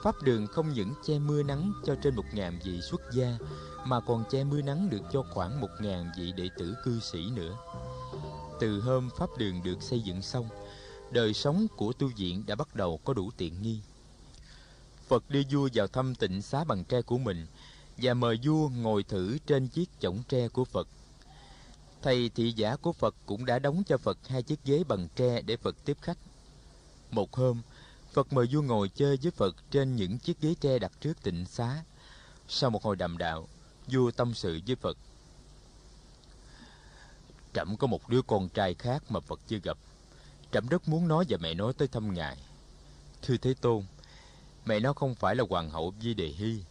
Pháp 0.03 0.23
đường 0.23 0.47
không 0.47 0.73
những 0.73 0.95
che 1.05 1.19
mưa 1.19 1.43
nắng 1.43 1.73
cho 1.85 1.95
trên 2.03 2.17
một 2.17 2.25
ngàn 2.33 2.59
vị 2.65 2.81
xuất 2.81 3.01
gia 3.13 3.39
mà 3.85 4.01
còn 4.01 4.25
che 4.31 4.45
mưa 4.45 4.63
nắng 4.63 4.91
được 4.91 5.03
cho 5.13 5.25
khoảng 5.35 5.61
một 5.61 5.71
ngàn 5.81 6.11
vị 6.19 6.33
đệ 6.37 6.49
tử 6.59 6.75
cư 6.85 7.01
sĩ 7.01 7.31
nữa. 7.31 7.57
Từ 8.61 8.81
hôm 8.81 9.09
Pháp 9.19 9.31
đường 9.39 9.63
được 9.65 9.83
xây 9.83 10.01
dựng 10.01 10.23
xong, 10.23 10.49
đời 11.11 11.35
sống 11.35 11.67
của 11.77 11.93
tu 11.93 12.11
viện 12.17 12.45
đã 12.47 12.55
bắt 12.55 12.77
đầu 12.77 13.01
có 13.05 13.15
đủ 13.15 13.31
tiện 13.37 13.63
nghi. 13.63 13.81
Phật 15.09 15.31
đưa 15.31 15.43
vua 15.51 15.69
vào 15.75 15.87
thăm 15.87 16.15
tịnh 16.15 16.43
xá 16.43 16.65
bằng 16.65 16.85
tre 16.85 17.03
của 17.03 17.19
mình 17.19 17.47
và 17.97 18.15
mời 18.15 18.39
vua 18.45 18.69
ngồi 18.69 19.03
thử 19.03 19.39
trên 19.47 19.69
chiếc 19.69 19.91
chõng 20.01 20.23
tre 20.29 20.49
của 20.49 20.65
Phật. 20.65 20.89
Thầy 22.03 22.29
thị 22.29 22.53
giả 22.53 22.77
của 22.77 22.93
Phật 22.93 23.15
cũng 23.27 23.45
đã 23.45 23.59
đóng 23.59 23.83
cho 23.87 23.97
Phật 23.97 24.19
hai 24.29 24.43
chiếc 24.43 24.65
ghế 24.65 24.85
bằng 24.89 25.09
tre 25.17 25.43
để 25.43 25.57
Phật 25.57 25.77
tiếp 25.85 25.97
khách. 26.01 26.19
Một 27.11 27.33
hôm, 27.33 27.63
Phật 28.13 28.33
mời 28.33 28.47
vua 28.53 28.63
ngồi 28.63 28.89
chơi 28.89 29.19
với 29.23 29.31
Phật 29.31 29.57
trên 29.71 29.97
những 29.97 30.19
chiếc 30.19 30.41
ghế 30.41 30.55
tre 30.61 30.79
đặt 30.79 30.93
trước 31.01 31.23
tịnh 31.23 31.47
xá. 31.47 31.85
Sau 32.49 32.71
một 32.71 32.83
hồi 32.83 32.97
đàm 32.97 33.19
đạo, 33.19 33.49
vua 33.87 34.11
tâm 34.11 34.35
sự 34.35 34.61
với 34.67 34.77
Phật. 34.77 34.97
Trẫm 37.55 37.77
có 37.77 37.87
một 37.87 38.09
đứa 38.09 38.23
con 38.23 38.49
trai 38.49 38.75
khác 38.75 39.03
mà 39.09 39.21
Phật 39.21 39.41
chưa 39.49 39.59
gặp. 39.63 39.79
Trẫm 40.53 40.67
rất 40.69 40.89
muốn 40.89 41.09
nói 41.09 41.25
và 41.29 41.39
mẹ 41.41 41.55
nói 41.55 41.73
tới 41.73 41.89
thăm 41.89 42.15
ngài. 42.15 42.39
Thưa 43.23 43.37
Thế 43.37 43.55
Tôn, 43.55 43.85
mẹ 44.65 44.81
nó 44.81 44.93
không 44.93 45.15
phải 45.15 45.37
là 45.37 45.45
hoàng 45.51 45.71
hậu 45.71 45.95
Di 46.01 46.15
Đề 46.15 46.27
Hy. 46.27 46.63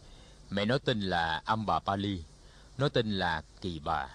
Mẹ 0.50 0.64
nó 0.64 0.78
tên 0.78 1.00
là 1.00 1.42
Amba 1.44 1.78
Pali. 1.78 2.22
Nó 2.78 2.88
tên 2.88 3.18
là 3.18 3.42
Kỳ 3.60 3.78
Bà. 3.78 4.08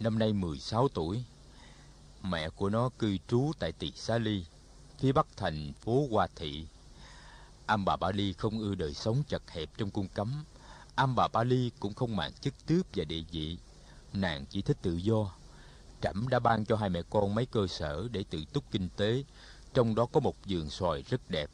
Năm 0.00 0.18
nay 0.18 0.32
16 0.32 0.88
tuổi. 0.88 1.24
Mẹ 2.22 2.48
của 2.48 2.68
nó 2.68 2.90
cư 2.98 3.16
trú 3.28 3.52
tại 3.58 3.72
Tỳ 3.72 3.92
Xá 3.92 4.18
Ly, 4.18 4.44
phía 4.98 5.12
bắc 5.12 5.26
thành 5.36 5.72
phố 5.72 6.06
Hoa 6.10 6.26
Thị. 6.36 6.66
Amba 7.66 7.96
Pali 7.96 8.32
không 8.32 8.58
ưa 8.58 8.74
đời 8.74 8.94
sống 8.94 9.22
chật 9.28 9.42
hẹp 9.50 9.68
trong 9.78 9.90
cung 9.90 10.08
cấm. 10.08 10.44
Amba 10.94 11.28
Pali 11.28 11.70
cũng 11.80 11.94
không 11.94 12.16
màng 12.16 12.32
chức 12.32 12.54
tước 12.66 12.86
và 12.94 13.04
địa 13.04 13.22
vị. 13.30 13.58
Nàng 14.12 14.46
chỉ 14.46 14.62
thích 14.62 14.76
tự 14.82 14.96
do 14.96 15.32
trẫm 16.02 16.28
đã 16.28 16.38
ban 16.38 16.64
cho 16.64 16.76
hai 16.76 16.88
mẹ 16.88 17.02
con 17.10 17.34
mấy 17.34 17.46
cơ 17.46 17.66
sở 17.66 18.08
để 18.12 18.24
tự 18.30 18.44
túc 18.52 18.64
kinh 18.70 18.88
tế 18.96 19.24
trong 19.74 19.94
đó 19.94 20.06
có 20.12 20.20
một 20.20 20.36
vườn 20.46 20.70
xoài 20.70 21.02
rất 21.02 21.30
đẹp 21.30 21.50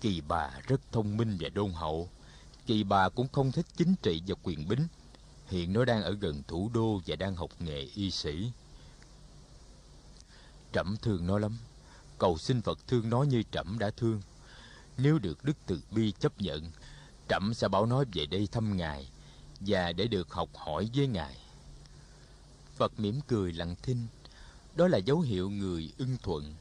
kỳ 0.00 0.20
bà 0.28 0.50
rất 0.66 0.80
thông 0.92 1.16
minh 1.16 1.36
và 1.40 1.48
đôn 1.48 1.72
hậu. 1.72 2.08
Kỳ 2.66 2.84
bà 2.84 3.08
cũng 3.08 3.28
không 3.32 3.52
thích 3.52 3.66
chính 3.76 3.94
trị 4.02 4.22
và 4.26 4.34
quyền 4.42 4.68
bính. 4.68 4.86
Hiện 5.48 5.72
nó 5.72 5.84
đang 5.84 6.02
ở 6.02 6.12
gần 6.12 6.42
thủ 6.48 6.70
đô 6.74 7.00
và 7.06 7.16
đang 7.16 7.36
học 7.36 7.50
nghề 7.58 7.80
y 7.80 8.10
sĩ. 8.10 8.52
Trẫm 10.72 10.96
thương 11.02 11.26
nó 11.26 11.38
lắm. 11.38 11.58
Cầu 12.18 12.38
xin 12.38 12.62
phật 12.62 12.78
thương 12.86 13.10
nó 13.10 13.22
như 13.22 13.42
trẫm 13.52 13.78
đã 13.78 13.90
thương. 13.90 14.22
Nếu 14.98 15.18
được 15.18 15.44
đức 15.44 15.56
từ 15.66 15.80
bi 15.90 16.12
chấp 16.12 16.40
nhận, 16.40 16.70
trẫm 17.28 17.54
sẽ 17.54 17.68
bảo 17.68 17.86
nó 17.86 18.04
về 18.12 18.26
đây 18.26 18.48
thăm 18.52 18.76
ngài 18.76 19.08
và 19.60 19.92
để 19.92 20.06
được 20.06 20.30
học 20.30 20.48
hỏi 20.54 20.90
với 20.94 21.06
ngài. 21.06 21.36
Phật 22.76 23.00
mỉm 23.00 23.20
cười 23.28 23.52
lặng 23.52 23.74
thinh. 23.82 24.06
Đó 24.76 24.88
là 24.88 24.98
dấu 24.98 25.20
hiệu 25.20 25.50
người 25.50 25.92
ưng 25.98 26.16
thuận. 26.22 26.54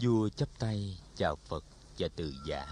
Vua 0.00 0.28
chắp 0.28 0.48
tay 0.58 0.98
chào 1.16 1.36
Phật 1.36 1.64
và 2.02 2.08
từ 2.16 2.34
giả 2.44 2.66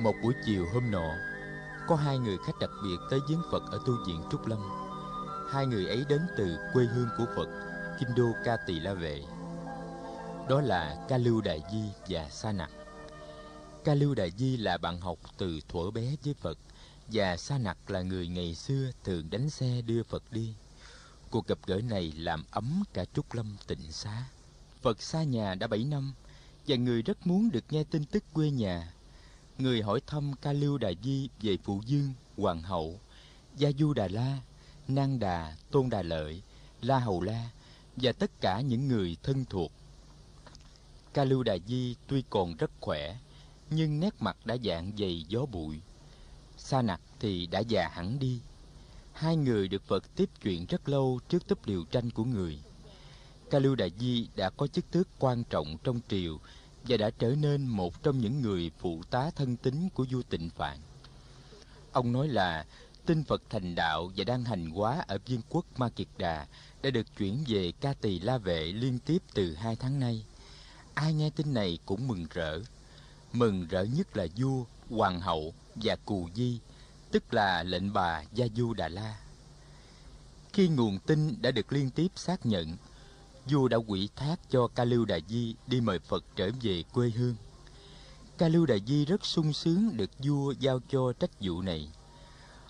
Một 0.00 0.14
buổi 0.22 0.34
chiều 0.46 0.66
hôm 0.74 0.90
nọ, 0.90 1.14
Có 1.88 1.96
hai 1.96 2.18
người 2.18 2.36
khách 2.46 2.58
đặc 2.60 2.70
biệt 2.82 2.96
tới 3.10 3.20
viếng 3.28 3.42
Phật 3.50 3.62
ở 3.70 3.78
tu 3.86 3.92
viện 4.06 4.22
Trúc 4.30 4.46
Lâm 4.46 4.58
Hai 5.50 5.66
người 5.66 5.86
ấy 5.86 6.04
đến 6.08 6.20
từ 6.38 6.56
quê 6.72 6.84
hương 6.84 7.08
của 7.18 7.26
Phật, 7.36 7.48
Kinh 8.00 8.14
đô 8.16 8.32
Ca 8.44 8.56
Tỳ 8.66 8.80
La 8.80 8.94
Vệ 8.94 9.22
Đó 10.48 10.60
là 10.60 11.06
Ca 11.08 11.18
Lưu 11.18 11.40
Đại 11.40 11.62
Di 11.72 11.82
và 12.08 12.28
Sa 12.30 12.52
Nặc 12.52 12.70
Ca 13.84 13.94
Lưu 13.94 14.14
Đại 14.14 14.30
Di 14.36 14.56
là 14.56 14.78
bạn 14.78 15.00
học 15.00 15.18
từ 15.38 15.60
thuở 15.68 15.90
bé 15.90 16.16
với 16.24 16.34
Phật 16.34 16.58
và 17.12 17.36
Sa 17.36 17.58
Nặc 17.58 17.90
là 17.90 18.02
người 18.02 18.28
ngày 18.28 18.54
xưa 18.54 18.90
thường 19.04 19.30
đánh 19.30 19.50
xe 19.50 19.82
đưa 19.82 20.02
Phật 20.02 20.32
đi. 20.32 20.54
Cuộc 21.30 21.46
gặp 21.46 21.58
gỡ 21.66 21.80
này 21.80 22.12
làm 22.16 22.44
ấm 22.50 22.82
cả 22.92 23.04
Trúc 23.14 23.34
Lâm 23.34 23.56
tịnh 23.66 23.92
xá. 23.92 24.24
Phật 24.84 25.02
xa 25.02 25.22
nhà 25.22 25.54
đã 25.54 25.66
bảy 25.66 25.84
năm 25.84 26.14
và 26.66 26.76
người 26.76 27.02
rất 27.02 27.26
muốn 27.26 27.50
được 27.50 27.64
nghe 27.70 27.84
tin 27.84 28.04
tức 28.04 28.24
quê 28.32 28.50
nhà. 28.50 28.92
Người 29.58 29.82
hỏi 29.82 30.00
thăm 30.06 30.32
Ca 30.42 30.52
Lưu 30.52 30.78
Đà 30.78 30.92
Di 31.02 31.28
về 31.40 31.56
Phụ 31.64 31.80
Dương, 31.86 32.12
Hoàng 32.36 32.62
hậu, 32.62 33.00
Gia 33.56 33.70
Du 33.78 33.94
Đà 33.94 34.08
La, 34.08 34.38
Nang 34.88 35.18
Đà, 35.18 35.56
Tôn 35.70 35.90
Đà 35.90 36.02
Lợi, 36.02 36.42
La 36.82 36.98
Hầu 36.98 37.20
La 37.20 37.50
và 37.96 38.12
tất 38.12 38.30
cả 38.40 38.60
những 38.60 38.88
người 38.88 39.16
thân 39.22 39.44
thuộc. 39.50 39.72
Ca 41.14 41.24
Lưu 41.24 41.42
Đà 41.42 41.56
Di 41.66 41.96
tuy 42.06 42.24
còn 42.30 42.56
rất 42.56 42.70
khỏe, 42.80 43.16
nhưng 43.70 44.00
nét 44.00 44.14
mặt 44.18 44.36
đã 44.44 44.56
dạng 44.64 44.92
dày 44.98 45.24
gió 45.28 45.46
bụi 45.46 45.80
Sa 46.56 46.82
nặc 46.82 47.00
thì 47.20 47.46
đã 47.46 47.60
già 47.60 47.88
hẳn 47.88 48.18
đi. 48.18 48.40
Hai 49.12 49.36
người 49.36 49.68
được 49.68 49.82
Phật 49.86 50.16
tiếp 50.16 50.30
chuyện 50.42 50.66
rất 50.66 50.88
lâu 50.88 51.20
trước 51.28 51.46
túp 51.46 51.66
liều 51.66 51.84
tranh 51.84 52.10
của 52.10 52.24
người. 52.24 52.58
Ca 53.54 53.60
Lưu 53.60 53.74
Đại 53.74 53.92
Di 53.98 54.28
đã 54.36 54.50
có 54.50 54.66
chức 54.66 54.90
tước 54.90 55.08
quan 55.18 55.44
trọng 55.44 55.76
trong 55.84 56.00
triều 56.08 56.38
và 56.88 56.96
đã 56.96 57.10
trở 57.18 57.34
nên 57.40 57.66
một 57.66 58.02
trong 58.02 58.18
những 58.18 58.42
người 58.42 58.70
phụ 58.78 59.02
tá 59.10 59.30
thân 59.36 59.56
tín 59.56 59.88
của 59.94 60.06
vua 60.10 60.22
Tịnh 60.22 60.50
Phạn. 60.50 60.78
Ông 61.92 62.12
nói 62.12 62.28
là 62.28 62.66
tinh 63.06 63.24
Phật 63.24 63.42
thành 63.50 63.74
đạo 63.74 64.10
và 64.16 64.24
đang 64.24 64.44
hành 64.44 64.70
hóa 64.70 65.04
ở 65.06 65.18
viên 65.26 65.40
quốc 65.48 65.64
Ma 65.76 65.88
Kiệt 65.88 66.06
Đà 66.18 66.46
đã 66.82 66.90
được 66.90 67.06
chuyển 67.18 67.44
về 67.48 67.72
Ca 67.80 67.94
Tỳ 67.94 68.18
La 68.18 68.38
Vệ 68.38 68.64
liên 68.64 68.98
tiếp 68.98 69.22
từ 69.34 69.54
hai 69.54 69.76
tháng 69.76 70.00
nay. 70.00 70.24
Ai 70.94 71.14
nghe 71.14 71.30
tin 71.30 71.54
này 71.54 71.78
cũng 71.86 72.08
mừng 72.08 72.26
rỡ. 72.30 72.60
Mừng 73.32 73.66
rỡ 73.66 73.82
nhất 73.84 74.16
là 74.16 74.26
vua, 74.36 74.64
hoàng 74.90 75.20
hậu 75.20 75.54
và 75.74 75.96
Cù 75.96 76.28
Di, 76.34 76.58
tức 77.10 77.34
là 77.34 77.62
lệnh 77.62 77.92
bà 77.92 78.22
Gia 78.32 78.46
Du 78.56 78.74
Đà 78.74 78.88
La. 78.88 79.18
Khi 80.52 80.68
nguồn 80.68 80.98
tin 80.98 81.42
đã 81.42 81.50
được 81.50 81.72
liên 81.72 81.90
tiếp 81.90 82.08
xác 82.16 82.46
nhận, 82.46 82.76
vua 83.50 83.68
đã 83.68 83.76
quỷ 83.76 84.08
thác 84.16 84.36
cho 84.50 84.68
Ca 84.74 84.84
Lưu 84.84 85.04
Đà 85.04 85.18
Di 85.28 85.54
đi 85.66 85.80
mời 85.80 85.98
Phật 85.98 86.24
trở 86.36 86.50
về 86.62 86.82
quê 86.92 87.10
hương. 87.10 87.34
Ca 88.38 88.48
Lưu 88.48 88.66
Đà 88.66 88.76
Di 88.86 89.04
rất 89.04 89.26
sung 89.26 89.52
sướng 89.52 89.96
được 89.96 90.10
vua 90.18 90.52
giao 90.60 90.80
cho 90.88 91.12
trách 91.12 91.30
vụ 91.40 91.62
này. 91.62 91.88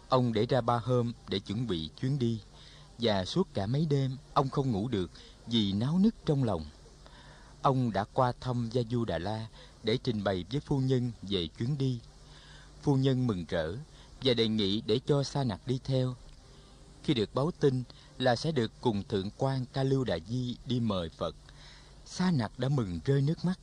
Ông 0.09 0.33
để 0.33 0.47
ra 0.47 0.61
ba 0.61 0.78
hôm 0.78 1.12
để 1.28 1.38
chuẩn 1.38 1.66
bị 1.66 1.90
chuyến 2.00 2.19
đi, 2.19 2.40
và 2.99 3.25
suốt 3.25 3.49
cả 3.54 3.66
mấy 3.66 3.87
đêm 3.87 4.16
ông 4.35 4.49
không 4.49 4.71
ngủ 4.71 4.88
được 4.88 5.11
vì 5.47 5.73
náo 5.73 5.99
nức 5.99 6.14
trong 6.26 6.45
lòng. 6.45 6.64
Ông 7.62 7.93
đã 7.93 8.04
qua 8.12 8.33
thăm 8.40 8.69
Gia 8.73 8.83
Du 8.90 9.04
Đà 9.04 9.19
La 9.19 9.47
để 9.83 9.99
trình 10.04 10.25
bày 10.25 10.45
với 10.50 10.61
phu 10.61 10.78
nhân 10.78 11.12
về 11.23 11.49
chuyến 11.59 11.78
đi 11.78 12.00
phu 12.85 12.97
nhân 12.97 13.26
mừng 13.26 13.45
rỡ 13.49 13.76
và 14.23 14.35
đề 14.35 14.49
nghị 14.49 14.81
để 14.81 15.00
cho 15.07 15.23
sa 15.23 15.45
nặc 15.45 15.61
đi 15.66 15.81
theo 15.85 16.14
khi 17.02 17.14
được 17.14 17.35
báo 17.35 17.50
tin 17.61 17.83
là 18.18 18.37
sẽ 18.37 18.52
được 18.52 18.73
cùng 18.80 19.02
thượng 19.09 19.30
quan 19.38 19.64
ca 19.73 19.83
lưu 19.83 20.04
đại 20.04 20.21
di 20.28 20.56
đi 20.66 20.80
mời 20.80 21.09
phật. 21.09 21.37
Sa 22.04 22.30
nặc 22.30 22.59
đã 22.59 22.68
mừng 22.68 23.00
rơi 23.04 23.23
nước 23.23 23.44
mắt. 23.44 23.59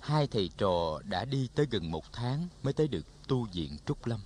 Hai 0.00 0.26
thầy 0.26 0.50
trò 0.58 1.00
đã 1.04 1.24
đi 1.24 1.48
tới 1.54 1.66
gần 1.70 1.90
một 1.90 2.12
tháng 2.12 2.48
mới 2.62 2.72
tới 2.72 2.88
được 2.88 3.06
tu 3.28 3.46
viện 3.52 3.76
trúc 3.86 4.06
lâm. 4.06 4.20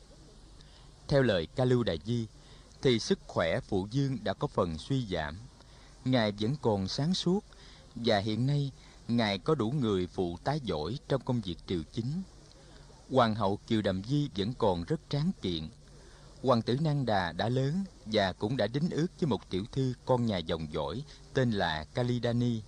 Theo 1.08 1.22
lời 1.22 1.48
ca 1.56 1.64
lưu 1.64 1.82
đại 1.82 1.98
di, 2.04 2.26
thì 2.82 2.98
sức 2.98 3.18
khỏe 3.26 3.60
phụ 3.60 3.88
dương 3.90 4.18
đã 4.24 4.32
có 4.32 4.46
phần 4.46 4.78
suy 4.78 5.06
giảm. 5.06 5.36
Ngài 6.04 6.32
vẫn 6.32 6.56
còn 6.62 6.88
sáng 6.88 7.14
suốt 7.14 7.44
và 7.94 8.18
hiện 8.18 8.46
nay 8.46 8.72
ngài 9.08 9.38
có 9.38 9.54
đủ 9.54 9.70
người 9.70 10.06
phụ 10.06 10.36
tá 10.44 10.54
giỏi 10.54 10.98
trong 11.08 11.22
công 11.24 11.40
việc 11.40 11.56
triều 11.66 11.82
chính. 11.92 12.22
Hoàng 13.10 13.34
hậu 13.34 13.58
Kiều 13.66 13.82
đàm 13.82 14.04
Di 14.04 14.28
vẫn 14.36 14.54
còn 14.58 14.84
rất 14.84 15.00
tráng 15.08 15.30
kiện. 15.42 15.68
Hoàng 16.44 16.62
tử 16.62 16.76
Năng 16.80 17.06
Đà 17.06 17.32
đã 17.32 17.48
lớn 17.48 17.84
và 18.06 18.32
cũng 18.32 18.56
đã 18.56 18.66
đính 18.66 18.90
ước 18.90 19.06
với 19.20 19.28
một 19.28 19.50
tiểu 19.50 19.64
thư 19.72 19.94
con 20.04 20.26
nhà 20.26 20.38
dòng 20.38 20.72
dõi 20.72 21.04
tên 21.34 21.50
là 21.50 21.84
Kalidani. 21.94 22.62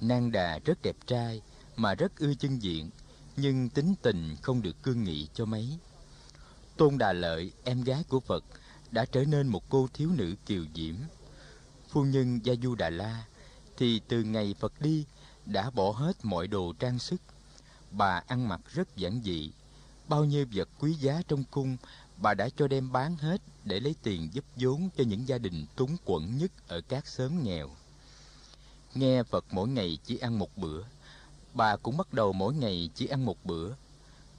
Năng 0.00 0.32
Đà 0.32 0.58
rất 0.58 0.82
đẹp 0.82 0.96
trai 1.06 1.42
mà 1.76 1.94
rất 1.94 2.16
ưa 2.18 2.34
chân 2.34 2.62
diện, 2.62 2.90
nhưng 3.36 3.68
tính 3.68 3.94
tình 4.02 4.36
không 4.42 4.62
được 4.62 4.82
cương 4.82 5.04
nghị 5.04 5.28
cho 5.34 5.44
mấy. 5.44 5.78
Tôn 6.76 6.98
Đà 6.98 7.12
Lợi, 7.12 7.52
em 7.64 7.82
gái 7.82 8.04
của 8.08 8.20
Phật, 8.20 8.44
đã 8.90 9.04
trở 9.04 9.24
nên 9.24 9.46
một 9.46 9.68
cô 9.68 9.88
thiếu 9.94 10.10
nữ 10.16 10.34
kiều 10.46 10.64
diễm. 10.74 10.94
Phu 11.88 12.04
nhân 12.04 12.40
Gia 12.44 12.54
Du 12.62 12.74
Đà 12.74 12.90
La 12.90 13.24
thì 13.76 14.00
từ 14.08 14.22
ngày 14.22 14.54
Phật 14.60 14.80
đi 14.80 15.04
đã 15.46 15.70
bỏ 15.70 15.90
hết 15.90 16.12
mọi 16.22 16.46
đồ 16.46 16.72
trang 16.78 16.98
sức 16.98 17.20
bà 17.90 18.22
ăn 18.26 18.48
mặc 18.48 18.60
rất 18.74 18.96
giản 18.96 19.20
dị 19.24 19.52
bao 20.08 20.24
nhiêu 20.24 20.46
vật 20.54 20.68
quý 20.78 20.94
giá 20.94 21.22
trong 21.28 21.44
cung 21.50 21.76
bà 22.22 22.34
đã 22.34 22.48
cho 22.56 22.68
đem 22.68 22.92
bán 22.92 23.16
hết 23.16 23.40
để 23.64 23.80
lấy 23.80 23.94
tiền 24.02 24.28
giúp 24.32 24.44
vốn 24.56 24.88
cho 24.96 25.04
những 25.04 25.28
gia 25.28 25.38
đình 25.38 25.66
túng 25.76 25.96
quẫn 26.04 26.38
nhất 26.38 26.50
ở 26.68 26.80
các 26.80 27.06
xóm 27.06 27.44
nghèo. 27.44 27.70
Nghe 28.94 29.22
phật 29.22 29.44
mỗi 29.50 29.68
ngày 29.68 29.98
chỉ 30.04 30.18
ăn 30.18 30.38
một 30.38 30.56
bữa 30.56 30.82
bà 31.54 31.76
cũng 31.76 31.96
bắt 31.96 32.12
đầu 32.12 32.32
mỗi 32.32 32.54
ngày 32.54 32.90
chỉ 32.94 33.06
ăn 33.06 33.24
một 33.24 33.44
bữa. 33.44 33.72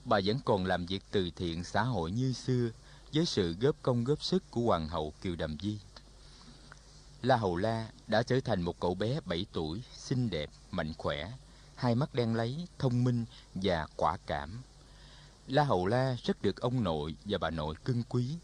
Bà 0.06 0.20
vẫn 0.26 0.40
còn 0.46 0.66
làm 0.66 0.86
việc 0.86 1.04
từ 1.12 1.30
thiện 1.36 1.64
xã 1.64 1.84
hội 1.84 2.12
như 2.12 2.34
xưa 2.34 2.70
với 3.14 3.26
sự 3.26 3.56
góp 3.62 3.76
công 3.82 4.04
góp 4.04 4.24
sức 4.24 4.44
của 4.52 4.62
hoàng 4.62 4.88
hậu 4.88 5.14
kiều 5.22 5.36
đàm 5.36 5.58
di. 5.62 5.80
La 7.22 7.38
hầu 7.38 7.56
la 7.56 7.90
đã 8.08 8.24
trở 8.24 8.40
thành 8.40 8.62
một 8.62 8.80
cậu 8.80 8.96
bé 8.96 9.20
bảy 9.26 9.46
tuổi 9.54 9.82
xinh 9.96 10.30
đẹp 10.30 10.50
mạnh 10.72 10.94
khỏe 10.98 11.32
hai 11.76 11.96
mắt 11.96 12.16
đen 12.16 12.36
lấy, 12.36 12.68
thông 12.80 13.04
minh 13.04 13.26
và 13.56 13.88
quả 13.96 14.18
cảm. 14.26 14.62
La 15.50 15.63
Hầu 15.63 15.88
La 15.88 16.15
rất 16.24 16.41
được 16.41 16.62
ông 16.62 16.84
nội 16.84 17.15
và 17.25 17.38
bà 17.38 17.50
nội 17.50 17.75
cưng 17.86 18.03
quý. 18.10 18.36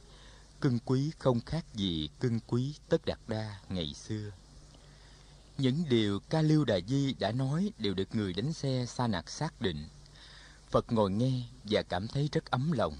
Cưng 0.62 0.80
quý 0.86 1.12
không 1.20 1.42
khác 1.42 1.66
gì 1.74 2.10
cưng 2.20 2.40
quý 2.48 2.76
Tất 2.90 3.06
Đạt 3.06 3.20
Đa 3.28 3.60
ngày 3.70 3.94
xưa. 3.94 4.32
Những 5.58 5.84
điều 5.90 6.20
Ca 6.30 6.42
Lưu 6.42 6.66
Đà 6.66 6.80
Di 6.88 7.14
đã 7.20 7.32
nói 7.32 7.72
đều 7.78 7.94
được 7.94 8.16
người 8.16 8.34
đánh 8.34 8.54
xe 8.54 8.86
sa 8.88 9.08
nạc 9.08 9.30
xác 9.30 9.62
định. 9.62 9.88
Phật 10.70 10.92
ngồi 10.92 11.12
nghe 11.12 11.42
và 11.64 11.82
cảm 11.84 12.08
thấy 12.08 12.30
rất 12.32 12.52
ấm 12.52 12.72
lòng. 12.72 12.98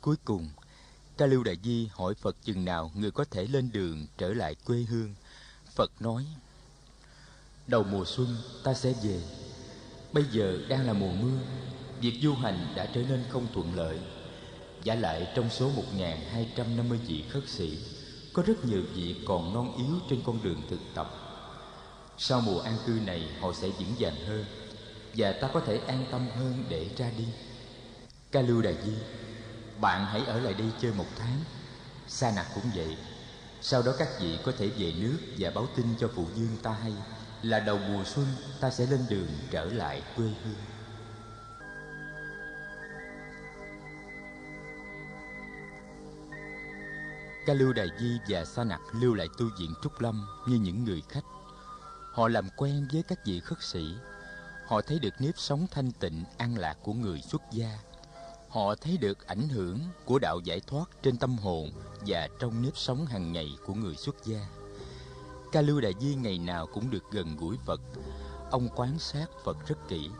Cuối 0.00 0.16
cùng, 0.24 0.50
Ca 1.16 1.26
Lưu 1.26 1.42
Đà 1.42 1.52
Di 1.64 1.88
hỏi 1.92 2.14
Phật 2.14 2.36
chừng 2.44 2.64
nào 2.64 2.92
người 2.94 3.10
có 3.10 3.24
thể 3.24 3.46
lên 3.46 3.72
đường 3.72 4.06
trở 4.18 4.34
lại 4.34 4.54
quê 4.54 4.78
hương. 4.78 5.14
Phật 5.74 6.02
nói, 6.02 6.26
Đầu 7.66 7.84
mùa 7.84 8.04
xuân 8.06 8.36
ta 8.64 8.74
sẽ 8.74 8.94
về. 9.02 9.22
Bây 10.12 10.24
giờ 10.32 10.58
đang 10.68 10.86
là 10.86 10.92
mùa 10.92 11.12
mưa, 11.12 11.38
việc 12.00 12.18
du 12.22 12.34
hành 12.34 12.72
đã 12.76 12.86
trở 12.86 13.02
nên 13.08 13.24
không 13.28 13.46
thuận 13.54 13.74
lợi. 13.74 13.98
Giả 14.84 14.94
lại 14.94 15.28
trong 15.34 15.50
số 15.50 15.70
1.250 15.96 16.96
vị 17.06 17.24
khất 17.30 17.48
sĩ, 17.48 17.78
có 18.32 18.42
rất 18.46 18.64
nhiều 18.64 18.82
vị 18.94 19.16
còn 19.26 19.54
non 19.54 19.76
yếu 19.76 19.96
trên 20.10 20.20
con 20.26 20.42
đường 20.42 20.62
thực 20.70 20.80
tập. 20.94 21.10
Sau 22.18 22.40
mùa 22.40 22.60
an 22.60 22.76
cư 22.86 22.92
này 23.06 23.28
họ 23.40 23.52
sẽ 23.52 23.68
vững 23.68 23.94
vàng 23.98 24.26
hơn 24.26 24.44
và 25.16 25.32
ta 25.32 25.48
có 25.52 25.60
thể 25.60 25.80
an 25.86 26.04
tâm 26.10 26.28
hơn 26.36 26.64
để 26.68 26.88
ra 26.96 27.10
đi. 27.18 27.24
Ca 28.32 28.42
Lưu 28.42 28.62
Đà 28.62 28.70
Di, 28.72 28.92
bạn 29.80 30.06
hãy 30.06 30.22
ở 30.26 30.40
lại 30.40 30.54
đây 30.54 30.68
chơi 30.82 30.92
một 30.92 31.06
tháng. 31.18 31.40
Sa 32.08 32.32
nạc 32.36 32.46
cũng 32.54 32.70
vậy. 32.74 32.96
Sau 33.62 33.82
đó 33.82 33.92
các 33.98 34.08
vị 34.20 34.38
có 34.44 34.52
thể 34.58 34.66
về 34.66 34.92
nước 35.00 35.18
và 35.38 35.50
báo 35.50 35.66
tin 35.76 35.86
cho 36.00 36.10
phụ 36.14 36.26
dương 36.34 36.56
ta 36.62 36.72
hay 36.72 36.92
là 37.42 37.60
đầu 37.60 37.78
mùa 37.78 38.04
xuân 38.04 38.26
ta 38.60 38.70
sẽ 38.70 38.86
lên 38.86 39.00
đường 39.08 39.28
trở 39.50 39.64
lại 39.64 40.02
quê 40.16 40.26
hương. 40.44 40.79
Ca 47.46 47.54
Lưu 47.54 47.72
Đà 47.72 47.86
Di 48.00 48.18
và 48.28 48.44
Sa 48.44 48.64
Nặc 48.64 48.80
lưu 48.92 49.14
lại 49.14 49.28
tu 49.38 49.46
viện 49.58 49.74
Trúc 49.82 50.00
Lâm 50.00 50.26
như 50.46 50.56
những 50.56 50.84
người 50.84 51.02
khách. 51.08 51.24
Họ 52.12 52.28
làm 52.28 52.48
quen 52.56 52.88
với 52.92 53.02
các 53.02 53.18
vị 53.26 53.40
khất 53.40 53.62
sĩ. 53.62 53.94
Họ 54.66 54.80
thấy 54.80 54.98
được 54.98 55.14
nếp 55.18 55.38
sống 55.38 55.66
thanh 55.70 55.92
tịnh, 55.92 56.24
an 56.38 56.58
lạc 56.58 56.78
của 56.82 56.92
người 56.92 57.20
xuất 57.20 57.42
gia. 57.52 57.78
Họ 58.48 58.74
thấy 58.74 58.96
được 58.96 59.26
ảnh 59.26 59.48
hưởng 59.48 59.78
của 60.04 60.18
đạo 60.18 60.40
giải 60.44 60.60
thoát 60.60 60.84
trên 61.02 61.16
tâm 61.16 61.36
hồn 61.38 61.70
và 62.06 62.28
trong 62.38 62.62
nếp 62.62 62.76
sống 62.76 63.06
hàng 63.06 63.32
ngày 63.32 63.56
của 63.66 63.74
người 63.74 63.96
xuất 63.96 64.24
gia. 64.24 64.46
Ca 65.52 65.60
Lưu 65.60 65.80
Đại 65.80 65.92
Di 66.00 66.14
ngày 66.14 66.38
nào 66.38 66.66
cũng 66.66 66.90
được 66.90 67.04
gần 67.10 67.36
gũi 67.36 67.56
Phật. 67.64 67.80
Ông 68.50 68.68
quan 68.76 68.98
sát 68.98 69.26
Phật 69.44 69.56
rất 69.66 69.88
kỹ. 69.88 70.10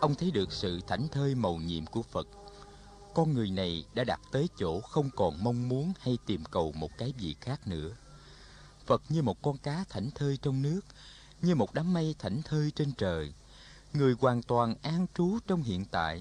Ông 0.00 0.14
thấy 0.14 0.30
được 0.30 0.52
sự 0.52 0.80
thảnh 0.86 1.08
thơi 1.08 1.34
màu 1.34 1.56
nhiệm 1.56 1.86
của 1.86 2.02
Phật. 2.02 2.26
Con 3.14 3.34
người 3.34 3.50
này 3.50 3.84
đã 3.94 4.04
đạt 4.04 4.20
tới 4.32 4.48
chỗ 4.58 4.80
không 4.80 5.10
còn 5.16 5.44
mong 5.44 5.68
muốn 5.68 5.92
hay 6.00 6.18
tìm 6.26 6.44
cầu 6.50 6.72
một 6.72 6.90
cái 6.98 7.12
gì 7.18 7.34
khác 7.40 7.66
nữa. 7.66 7.96
Phật 8.86 9.02
như 9.08 9.22
một 9.22 9.42
con 9.42 9.58
cá 9.58 9.84
thảnh 9.88 10.10
thơi 10.14 10.38
trong 10.42 10.62
nước, 10.62 10.80
như 11.42 11.54
một 11.54 11.74
đám 11.74 11.92
mây 11.92 12.14
thảnh 12.18 12.42
thơi 12.42 12.72
trên 12.74 12.92
trời. 12.92 13.32
Người 13.92 14.14
hoàn 14.20 14.42
toàn 14.42 14.74
an 14.82 15.06
trú 15.14 15.38
trong 15.46 15.62
hiện 15.62 15.84
tại, 15.84 16.20